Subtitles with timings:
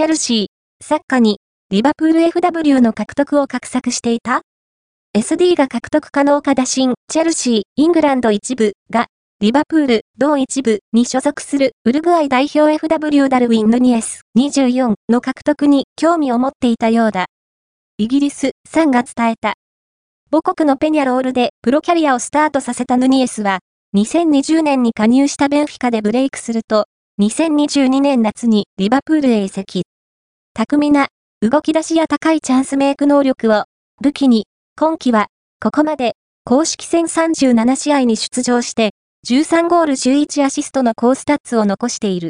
[0.00, 0.46] チェルシー、
[0.82, 4.40] サッカーに、リバプール FW の獲得を画策していた
[5.14, 9.08] ?SD が獲得可能か打診、チェルシー、イングランド一部が、
[9.40, 17.26] リバプール、同一部に所属するウルグアイ代表 FW ダルウィン・ヌニエス24の獲得に興味を持っていたようだ。
[17.98, 19.52] イギリス、3が伝えた。
[20.30, 23.58] 母国のペニャロールでプロキャリアをスタートさせたヌニエスは、
[23.94, 26.86] 2020年に加入したベンフィカでブレイクすると、
[27.20, 29.82] 2022年夏にリバプールへ移籍。
[30.54, 31.08] 巧みな、
[31.42, 33.64] 動き出しや高いチャンスメイク能力を、
[34.00, 35.26] 武器に、今季は、
[35.62, 36.14] ここまで、
[36.46, 38.92] 公式戦37試合に出場して、
[39.28, 42.28] 13ゴール11アシストの高スタッツを残している。